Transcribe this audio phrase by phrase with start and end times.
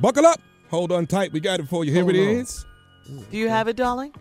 [0.00, 0.40] Buckle up.
[0.70, 1.32] Hold on tight.
[1.32, 1.92] We got it for you.
[1.92, 2.34] Here Hold it on.
[2.36, 2.64] is.
[3.30, 4.12] Do you have it, darling?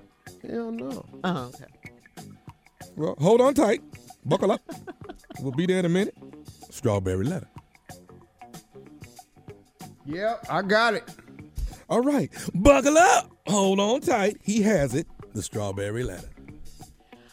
[0.47, 1.05] Hell no.
[1.23, 1.65] Oh, okay.
[2.95, 3.81] Well, hold on tight.
[4.25, 4.61] Buckle up.
[5.39, 6.15] we'll be there in a minute.
[6.69, 7.47] Strawberry letter.
[10.05, 11.03] Yep, I got it.
[11.89, 12.32] All right.
[12.54, 13.32] Buckle up.
[13.48, 14.38] Hold on tight.
[14.44, 15.07] He has it.
[15.34, 16.30] The strawberry letter.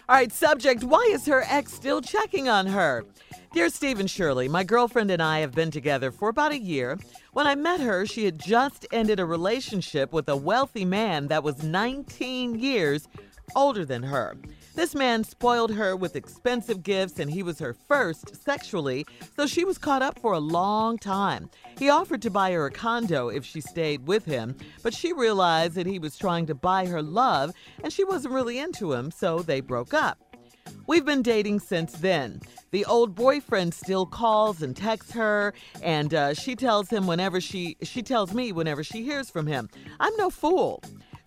[0.09, 3.05] All right, subject Why is her ex still checking on her?
[3.53, 6.99] Dear Steve and Shirley, my girlfriend and I have been together for about a year.
[7.35, 11.45] When I met her, she had just ended a relationship with a wealthy man that
[11.45, 13.09] was 19 years
[13.55, 14.39] older than her.
[14.75, 19.05] This man spoiled her with expensive gifts and he was her first sexually,
[19.37, 21.51] so she was caught up for a long time.
[21.79, 25.75] He offered to buy her a condo if she stayed with him, but she realized
[25.75, 27.53] that he was trying to buy her love
[27.85, 30.32] and she wasn't really into him, so they broke up.
[30.87, 32.41] We've been dating since then.
[32.71, 37.77] The old boyfriend still calls and texts her, and uh, she tells him whenever she
[37.83, 39.69] she tells me whenever she hears from him.
[40.01, 40.83] I'm no fool.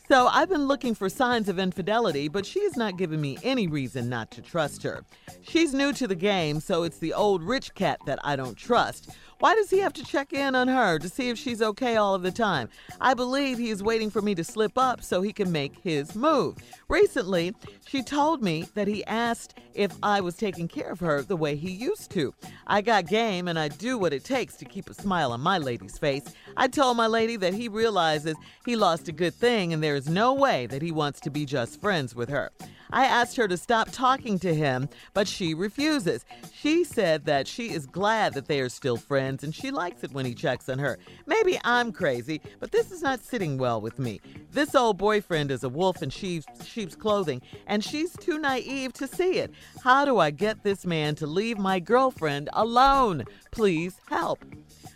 [0.08, 3.66] So I've been looking for signs of infidelity, but she has not given me any
[3.66, 5.04] reason not to trust her.
[5.42, 9.10] She's new to the game, so it's the old rich cat that I don't trust.
[9.46, 12.16] Why does he have to check in on her to see if she's okay all
[12.16, 12.68] of the time?
[13.00, 16.16] I believe he is waiting for me to slip up so he can make his
[16.16, 16.58] move.
[16.90, 17.54] Recently,
[17.88, 21.56] she told me that he asked if I was taking care of her the way
[21.56, 22.34] he used to.
[22.66, 25.60] I got game and I do what it takes to keep a smile on my
[25.60, 26.24] lady's face.
[26.58, 28.36] I told my lady that he realizes
[28.66, 31.46] he lost a good thing and there is no way that he wants to be
[31.46, 32.50] just friends with her.
[32.92, 36.24] I asked her to stop talking to him, but she refuses.
[36.54, 40.12] She said that she is glad that they are still friends and she likes it
[40.12, 40.98] when he checks on her.
[41.26, 44.22] Maybe I'm crazy, but this is not sitting well with me.
[44.52, 49.08] This old boyfriend is a wolf in sheep's, sheep's clothing, and she's too naive to
[49.08, 49.52] see it.
[49.84, 53.26] How do I get this man to leave my girlfriend alone?
[53.52, 54.44] Please help.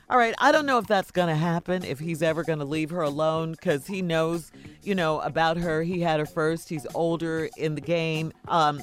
[0.10, 2.66] All right, I don't know if that's going to happen, if he's ever going to
[2.66, 5.84] leave her alone, because he knows, you know, about her.
[5.84, 6.68] He had her first.
[6.68, 8.34] He's older in the game.
[8.48, 8.82] Um,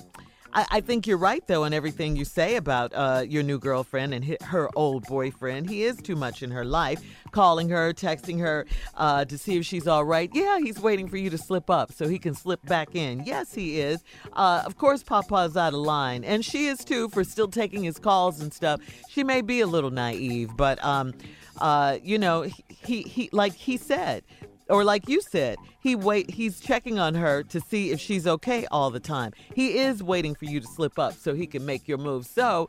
[0.56, 4.14] I, I think you're right, though, in everything you say about uh, your new girlfriend
[4.14, 5.68] and hi- her old boyfriend.
[5.68, 8.64] He is too much in her life, calling her, texting her
[8.94, 10.30] uh, to see if she's all right.
[10.32, 13.22] Yeah, he's waiting for you to slip up so he can slip back in.
[13.24, 14.02] Yes, he is.
[14.32, 17.98] Uh, of course, Papa's out of line, and she is too for still taking his
[17.98, 18.80] calls and stuff.
[19.10, 21.12] She may be a little naive, but um,
[21.58, 24.24] uh, you know, he he like he said,
[24.68, 28.66] or like you said, he wait he's checking on her to see if she's okay
[28.70, 29.32] all the time.
[29.54, 32.26] He is waiting for you to slip up so he can make your move.
[32.26, 32.68] So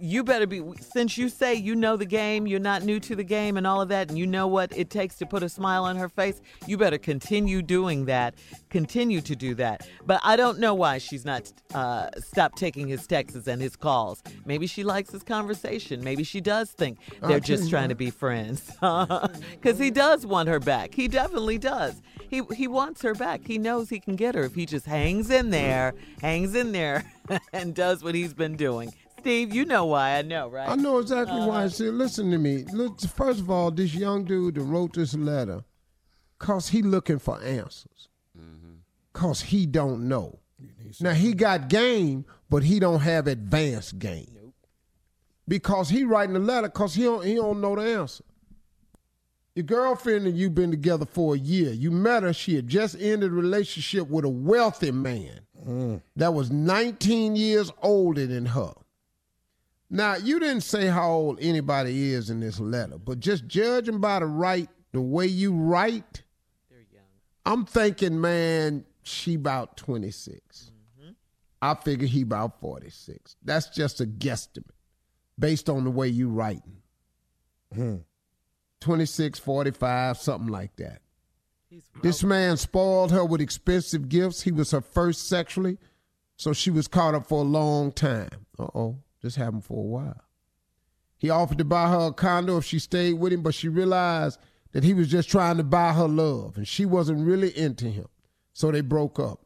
[0.00, 3.24] you better be since you say you know the game, you're not new to the
[3.24, 5.84] game and all of that, and you know what it takes to put a smile
[5.84, 8.34] on her face, you better continue doing that.
[8.70, 9.88] Continue to do that.
[10.06, 14.22] But I don't know why she's not uh, stopped taking his texts and his calls.
[14.44, 16.04] Maybe she likes his conversation.
[16.04, 18.70] Maybe she does think they're just trying to be friends.
[19.60, 20.94] Because he does want her back.
[20.94, 22.00] He definitely does.
[22.28, 23.40] He he wants her back.
[23.46, 27.04] He knows he can get her if he just hangs in there, hangs in there,
[27.52, 28.92] and does what he's been doing.
[29.20, 30.68] Steve, you know why I know, right?
[30.68, 31.48] I know exactly why.
[31.48, 31.64] Uh-huh.
[31.64, 32.64] I said, listen to me.
[32.72, 35.64] Look, first of all, this young dude that wrote this letter,
[36.38, 38.08] cause he looking for answers.
[38.38, 38.74] Mm-hmm.
[39.12, 40.38] Cause he don't know.
[41.00, 44.54] Now he got game, but he don't have advanced game.
[45.46, 48.24] Because he writing the letter, cause he don't he don't know the answer.
[49.54, 51.72] Your girlfriend and you been together for a year.
[51.72, 52.32] You met her.
[52.32, 55.40] She had just ended a relationship with a wealthy man
[56.14, 58.72] that was 19 years older than her.
[59.90, 64.18] Now, you didn't say how old anybody is in this letter, but just judging by
[64.18, 66.22] the write, the way you write,
[66.70, 67.02] they're young.
[67.46, 70.72] I'm thinking, man, she about 26.
[71.62, 73.36] I figure he about 46.
[73.42, 74.70] That's just a guesstimate
[75.38, 76.82] based on the way you writing.
[78.80, 81.00] 26, 45, something like that.
[82.02, 84.42] This man spoiled her with expensive gifts.
[84.42, 85.78] He was her first sexually,
[86.36, 88.46] so she was caught up for a long time.
[88.58, 90.22] Uh oh, this happened for a while.
[91.16, 94.38] He offered to buy her a condo if she stayed with him, but she realized
[94.72, 98.06] that he was just trying to buy her love, and she wasn't really into him.
[98.52, 99.40] So they broke up.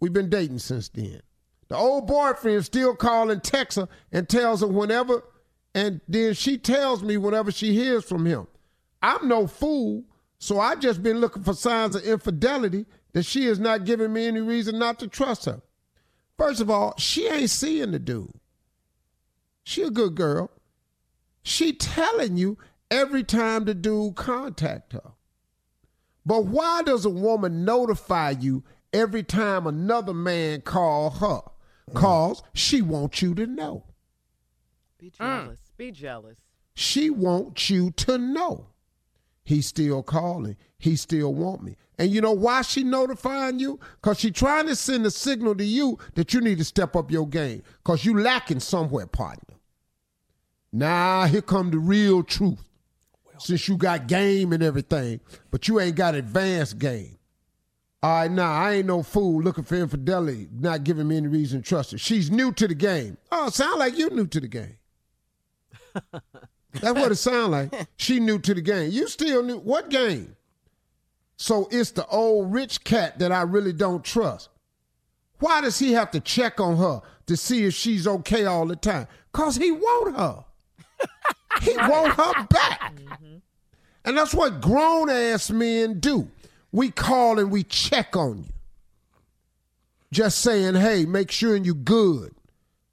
[0.00, 1.20] We've been dating since then.
[1.68, 5.22] The old boyfriend still calls and texts her and tells her whenever,
[5.74, 8.46] and then she tells me whenever she hears from him.
[9.02, 10.04] I'm no fool,
[10.38, 14.26] so I just been looking for signs of infidelity that she is not giving me
[14.26, 15.60] any reason not to trust her.
[16.36, 18.32] First of all, she ain't seeing the dude.
[19.68, 20.50] She a good girl.
[21.42, 22.56] She telling you
[22.90, 25.12] every time the dude contact her.
[26.24, 31.40] But why does a woman notify you every time another man call her?
[31.92, 33.84] Cause she wants you to know.
[34.98, 35.58] Be jealous.
[35.76, 36.38] Be jealous.
[36.72, 38.68] She wants you to know.
[39.44, 40.56] He still calling.
[40.78, 41.76] He still want me.
[41.98, 43.78] And you know why she notifying you?
[44.00, 47.10] Because she trying to send a signal to you that you need to step up
[47.10, 47.62] your game.
[47.84, 49.57] Because you lacking somewhere, partner.
[50.72, 52.62] Now, here come the real truth.
[53.38, 55.20] Since you got game and everything,
[55.50, 57.18] but you ain't got advanced game.
[58.02, 61.62] All right, now I ain't no fool looking for infidelity, not giving me any reason
[61.62, 61.98] to trust her.
[61.98, 63.16] She's new to the game.
[63.30, 64.76] Oh, sound like you new to the game.
[66.72, 67.74] That's what it sound like.
[67.96, 68.90] She new to the game.
[68.90, 69.58] You still new.
[69.58, 70.36] What game?
[71.36, 74.48] So it's the old rich cat that I really don't trust.
[75.40, 78.76] Why does he have to check on her to see if she's okay all the
[78.76, 79.06] time?
[79.32, 80.44] Cause he want her.
[81.62, 82.94] He want her back.
[82.96, 83.36] Mm-hmm.
[84.04, 86.30] And that's what grown ass men do.
[86.72, 88.52] We call and we check on you.
[90.10, 92.34] Just saying, hey, make sure you good.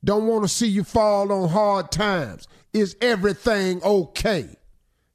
[0.04, 2.48] Don't want to see you fall on hard times.
[2.74, 4.50] Is everything okay?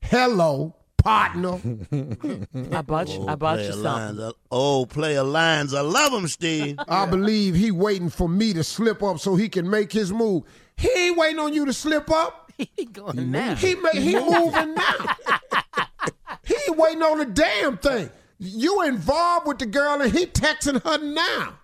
[0.01, 1.61] Hello, partner.
[2.73, 4.33] I bought you, I bought you oh, something.
[4.51, 5.75] Oh, player lines.
[5.75, 6.79] I love him, Steve.
[6.89, 10.45] I believe he waiting for me to slip up so he can make his move.
[10.77, 12.40] He ain't waiting on you to slip up.
[12.77, 13.55] he going now.
[13.55, 15.17] He ma- he moving now.
[16.45, 18.11] he ain't waiting on a damn thing.
[18.39, 21.59] You involved with the girl and he texting her now.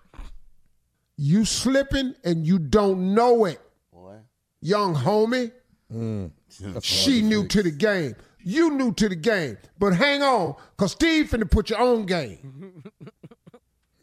[1.17, 3.59] You slipping and you don't know it.
[3.91, 4.17] Boy.
[4.61, 5.51] Young homie.
[5.93, 6.31] Mm.
[6.83, 8.15] she new to the game.
[8.43, 9.57] You new to the game.
[9.79, 12.83] But hang on, cause Steve finna put your own game.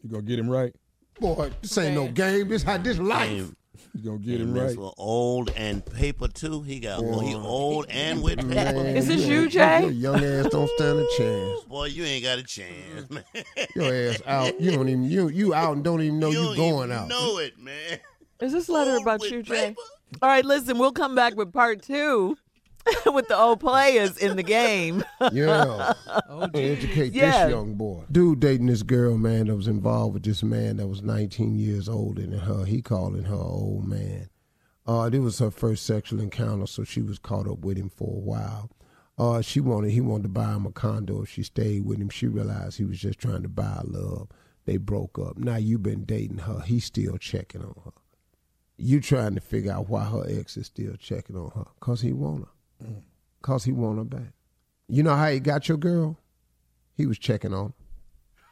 [0.03, 0.73] You gonna get him right?
[1.19, 2.47] Boy, this ain't no game.
[2.49, 3.29] This how this life.
[3.31, 3.57] Ain't-
[3.95, 4.67] You gonna get him And right?
[4.75, 6.61] this old and paper too.
[6.63, 8.73] He got well, he old and with paper.
[8.73, 9.81] Man, Is this you- you, Jay?
[9.83, 11.61] Your young ass don't stand a chance.
[11.63, 13.23] Boy, you ain't got a chance, man.
[13.75, 14.59] Your ass out.
[14.59, 17.07] You don't even you you out and don't even know you, don't going even out.
[17.07, 17.99] Know it, man.
[18.41, 19.67] Is this letter Old about you, Jay?
[19.69, 19.81] paper?
[20.21, 22.37] All right, listen, we'll come back with part two
[23.13, 25.03] with the old players in the game.
[25.31, 25.93] Yeah.
[26.53, 27.45] Educate Yeah.
[27.45, 28.03] this young boy.
[28.11, 31.89] Dude dating this girl, man, that was involved with this man that was 19 years
[31.89, 32.65] older than her.
[32.65, 34.29] He calling her old man.
[34.85, 38.07] Uh, this was her first sexual encounter, so she was caught up with him for
[38.15, 38.69] a while.
[39.17, 42.09] Uh, she wanted he wanted to buy him a condo she stayed with him.
[42.09, 44.27] She realized he was just trying to buy love.
[44.65, 45.37] They broke up.
[45.37, 46.59] Now you've been dating her.
[46.61, 47.91] He's still checking on her.
[48.77, 51.65] You trying to figure out why her ex is still checking on her.
[51.79, 52.49] Cause he want her.
[53.41, 54.33] Cause he want her back.
[54.87, 56.17] You know how he got your girl?
[56.95, 57.73] He was checking on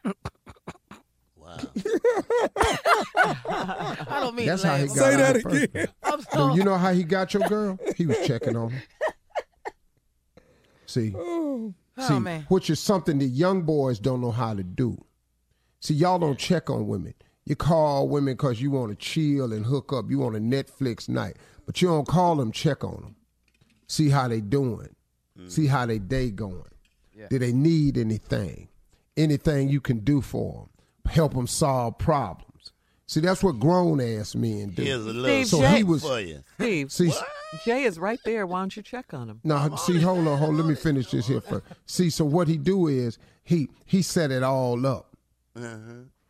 [0.04, 0.14] her.
[1.36, 1.58] Wow.
[4.08, 5.88] I don't mean That's how he got Say that in the first again.
[6.04, 7.80] I'm Do so, you know how he got your girl?
[7.96, 8.84] He was checking on her.
[10.86, 11.74] See, oh.
[11.98, 12.46] oh see, man.
[12.50, 15.04] which is something that young boys don't know how to do.
[15.80, 17.14] See, y'all don't check on women.
[17.46, 20.10] You call women because you want to chill and hook up.
[20.10, 23.16] You want a Netflix night, but you don't call them, check on them,
[23.88, 24.96] see how they doing,
[25.48, 26.64] see how they day going.
[27.30, 28.68] Do they need anything?
[29.16, 30.68] Anything you can do for
[31.06, 31.12] them?
[31.14, 32.72] Help them solve problems.
[33.06, 34.82] See, that's what grown ass men do.
[34.82, 36.02] Here's a little Steve, So Jay- he was.
[36.04, 36.40] for you.
[36.56, 37.12] Steve, See,
[37.66, 38.48] Jay is right there.
[38.48, 39.40] Why don't you check on him?
[39.44, 40.52] No, see, hold on, hold.
[40.52, 40.58] on.
[40.58, 41.64] Let me finish this here first.
[41.86, 45.16] See, so what he do is he he set it all up.
[45.56, 45.78] Uh-huh.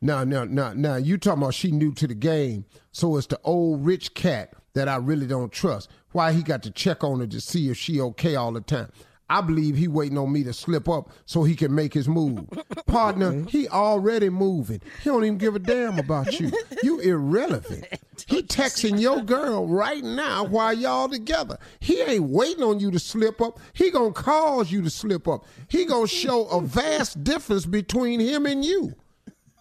[0.01, 3.39] Now, now, now, now, you talking about she new to the game, so it's the
[3.45, 5.89] old rich cat that I really don't trust.
[6.11, 8.91] Why he got to check on her to see if she okay all the time.
[9.29, 12.45] I believe he waiting on me to slip up so he can make his move.
[12.85, 14.81] Partner, he already moving.
[15.01, 16.51] He don't even give a damn about you.
[16.83, 17.85] You irrelevant.
[18.27, 21.57] He texting your girl right now while y'all together.
[21.79, 23.59] He ain't waiting on you to slip up.
[23.71, 25.45] He gonna cause you to slip up.
[25.67, 28.93] He gonna show a vast difference between him and you.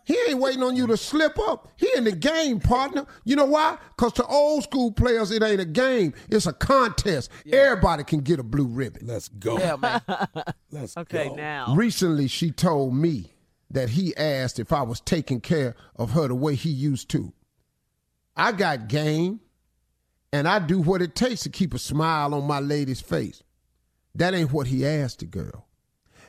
[0.04, 1.68] He ain't waiting on you to slip up.
[1.76, 3.06] He in the game, partner.
[3.24, 3.78] You know why?
[3.96, 6.14] Because to old school players, it ain't a game.
[6.28, 7.30] It's a contest.
[7.50, 9.06] Everybody can get a blue ribbon.
[9.06, 9.58] Let's go.
[9.58, 10.02] Yeah, man.
[10.70, 11.02] Let's go.
[11.02, 11.34] Okay, go.
[11.36, 11.74] now.
[11.74, 13.32] Recently, she told me
[13.70, 17.32] that he asked if I was taking care of her the way he used to.
[18.36, 19.40] I got game,
[20.32, 23.42] and I do what it takes to keep a smile on my lady's face.
[24.14, 25.68] That ain't what he asked the girl.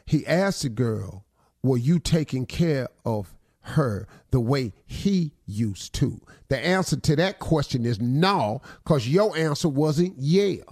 [0.06, 1.26] He asked the girl,
[1.64, 6.22] Were you taking care of her the way he used to?
[6.50, 10.64] The answer to that question is no, because your answer wasn't yeah.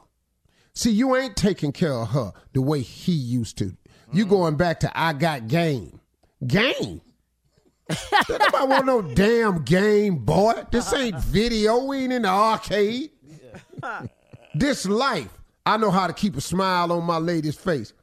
[0.74, 3.75] See, you ain't taking care of her the way he used to.
[4.13, 4.29] You mm.
[4.29, 6.00] going back to I got game.
[6.45, 7.01] Game.
[8.29, 10.53] Nobody want no damn game, boy.
[10.71, 11.01] This uh-huh.
[11.01, 11.83] ain't video.
[11.86, 13.12] We ain't in the arcade.
[14.55, 17.93] this life, I know how to keep a smile on my lady's face.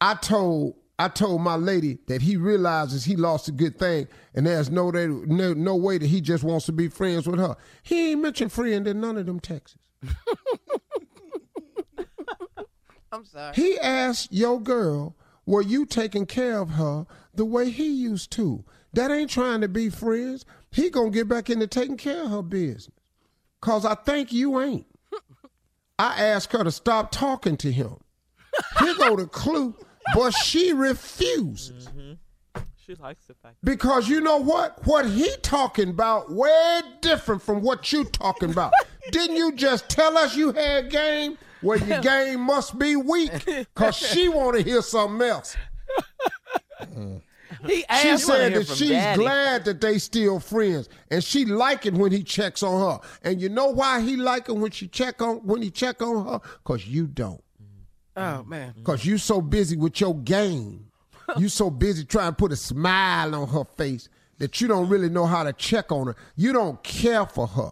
[0.00, 4.46] I told I told my lady that he realizes he lost a good thing, and
[4.46, 7.56] there's no day, no, no way that he just wants to be friends with her.
[7.82, 9.76] He ain't mentioned friend in none of them texts.
[13.12, 13.54] I'm sorry.
[13.54, 18.64] He asked your girl, were you taking care of her the way he used to?
[18.92, 20.44] That ain't trying to be friends.
[20.70, 22.90] He gonna get back into taking care of her business.
[23.60, 24.86] Cause I think you ain't.
[25.98, 27.96] I asked her to stop talking to him.
[28.78, 29.74] Here go the clue,
[30.14, 31.88] but she refuses.
[32.84, 33.56] She likes the fact.
[33.64, 34.86] Because you know what?
[34.86, 38.72] What he talking about way different from what you talking about.
[39.10, 41.38] Didn't you just tell us you had game?
[41.62, 43.32] Well, your game must be weak.
[43.74, 45.56] Cause she want to hear something else.
[47.66, 49.22] He She said that she's Daddy.
[49.22, 53.08] glad that they still friends, and she like it when he checks on her.
[53.22, 56.26] And you know why he like it when she check on when he check on
[56.26, 56.40] her?
[56.64, 57.42] Cause you don't.
[58.16, 58.48] Oh mm-hmm.
[58.48, 58.74] man.
[58.84, 60.86] Cause you so busy with your game.
[61.38, 65.08] You so busy trying to put a smile on her face that you don't really
[65.08, 66.16] know how to check on her.
[66.36, 67.70] You don't care for her.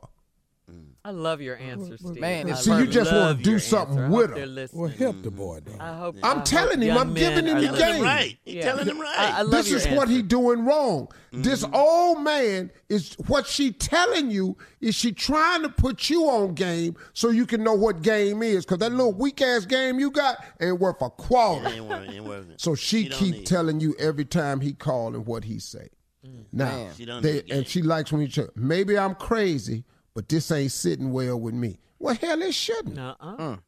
[1.04, 2.20] I love your answer, Steve.
[2.20, 4.10] Man, I it's See, you just wanna do something answer.
[4.16, 4.46] With hope her.
[4.46, 4.68] they're.
[4.72, 5.76] Well, help the boy, though.
[5.80, 6.16] I hope.
[6.22, 7.74] I'm I hope telling him, I'm giving him the game.
[7.74, 8.02] Telling him listening.
[8.02, 8.38] right.
[8.44, 8.62] He Yeah.
[8.62, 9.18] telling him right.
[9.18, 11.08] I, I love this your is what he doing wrong.
[11.32, 11.74] This mm-hmm.
[11.74, 16.94] old man is what she telling you is she trying to put you on game
[17.14, 18.64] so you can know what game is.
[18.64, 21.68] Cause that little weak ass game you got ain't worth a It quarter.
[21.68, 22.60] ain't worth, ain't worth it.
[22.60, 25.88] So she, don't keep telling you every time he call and what he say.
[26.26, 26.44] Mm.
[26.52, 28.54] Now, She don't they, and she likes when you check.
[28.54, 31.78] Maybe I'm crazy, but this ain't sitting well with me.
[31.98, 32.96] Well, hell, it shouldn't.
[32.96, 33.36] Nuh-uh.
[33.36, 33.60] Mm.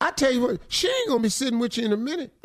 [0.00, 2.32] I tell you what, she ain't gonna be sitting with you in a minute.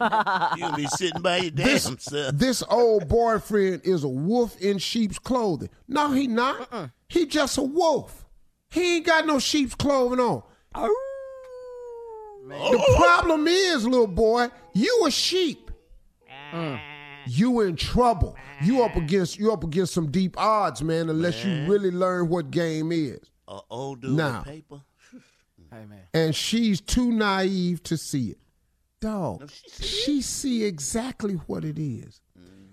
[0.00, 2.34] You gonna be sitting by your This, damn self.
[2.34, 5.68] this old boyfriend is a wolf in sheep's clothing.
[5.88, 6.90] No, he not.
[7.08, 8.24] He just a wolf.
[8.70, 10.42] He ain't got no sheep's clothing on.
[10.74, 10.96] Oh.
[12.48, 15.70] The problem is, little boy, you a sheep.
[16.54, 16.80] Mm.
[17.26, 18.36] You in trouble.
[18.62, 21.08] You up against you up against some deep odds, man.
[21.08, 23.20] Unless you really learn what game is.
[23.48, 24.42] A old dude Now.
[24.42, 24.80] paper.
[25.72, 26.00] Hey man.
[26.12, 28.38] and she's too naive to see it.
[29.00, 32.20] Dog, No, she she see exactly what it is.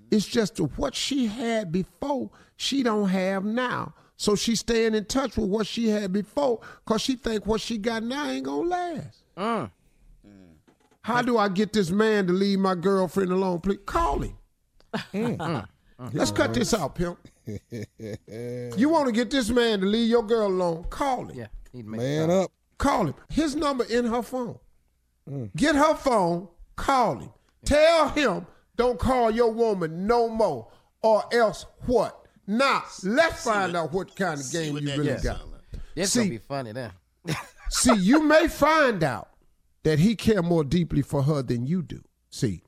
[0.10, 3.94] It's just what she had before, she don't have now.
[4.16, 7.78] So she's staying in touch with what she had before because she think what she
[7.78, 9.24] got now ain't going to last.
[9.38, 9.70] Mm.
[11.08, 13.62] How do I get this man to leave my girlfriend alone?
[13.62, 14.38] Please call him.
[15.14, 15.66] Mm.
[16.12, 17.18] Let's cut this out, pimp.
[17.48, 20.84] you want to get this man to leave your girl alone?
[20.90, 21.38] Call him.
[21.38, 21.48] Yeah.
[21.72, 22.52] Need to make Man up.
[22.78, 23.14] Call him.
[23.30, 24.60] His number in her phone.
[25.56, 26.50] Get her phone.
[26.76, 27.30] Call him.
[27.64, 28.46] Tell him
[28.76, 30.68] don't call your woman no more,
[31.02, 32.28] or else what?
[32.46, 35.22] Now let's find out what kind of game you that really got.
[35.22, 35.82] sound like.
[35.96, 36.92] It's See- gonna be funny then.
[37.70, 39.30] See, you may find out
[39.88, 42.04] that he care more deeply for her than you do.
[42.30, 42.62] See,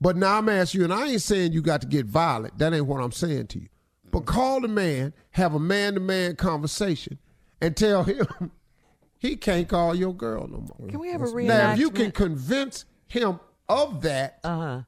[0.00, 2.58] but now I'm asking you, and I ain't saying you got to get violent.
[2.58, 3.68] That ain't what I'm saying to you.
[4.12, 7.18] But call the man, have a man-to-man conversation,
[7.60, 8.26] and tell him
[9.18, 10.88] he can't call your girl no more.
[10.88, 11.46] Can we have a reenactment?
[11.48, 14.82] Now, if you can convince him of that, Uh-huh.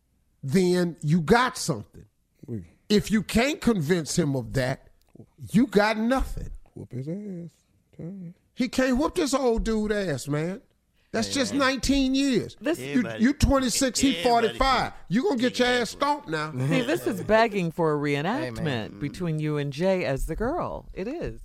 [0.45, 2.05] then you got something.
[2.47, 4.89] We If you can't convince him of that,
[5.51, 6.51] you got nothing.
[6.75, 7.51] whoop his ass.
[7.97, 8.35] Tell you.
[8.55, 10.61] He can't whoop this old dude ass, man.
[11.13, 12.57] That's just 19 years.
[12.61, 14.93] This- you, Everybody- you 26, he 45.
[15.09, 16.53] You're gonna get your ass stomped now.
[16.69, 20.89] See, this is begging for a reenactment between you and Jay as the girl.
[20.95, 21.41] It is.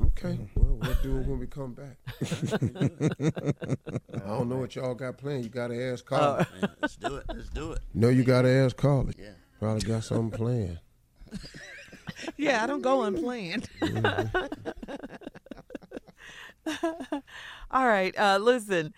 [0.00, 0.48] Okay, mm.
[0.54, 1.98] well, we'll do it when we come back.
[4.14, 5.44] I don't know what y'all got planned.
[5.44, 6.46] You gotta ask uh, Carly.
[6.60, 7.24] Yeah, let's do it.
[7.28, 7.80] Let's do it.
[7.92, 9.12] no, you gotta ask Carly.
[9.18, 9.32] Yeah.
[9.58, 10.78] Probably got something planned.
[12.36, 13.68] Yeah, I don't go unplanned.
[13.80, 14.94] Mm-hmm.
[17.70, 18.16] All right.
[18.18, 18.92] Uh, listen,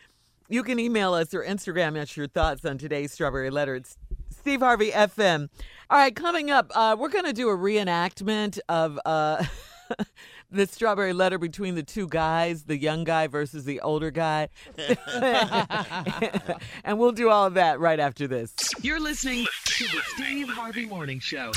[0.49, 3.77] you can email us or Instagram us your thoughts on today's Strawberry Letter.
[3.77, 3.97] It's
[4.31, 5.49] Steve Harvey FM.
[5.91, 9.45] All right, coming up, uh, we're going to do a reenactment of uh,
[10.51, 14.49] the Strawberry Letter between the two guys, the young guy versus the older guy.
[16.85, 18.55] and we'll do all of that right after this.
[18.81, 21.53] You're listening to the Steve Harvey Morning Show.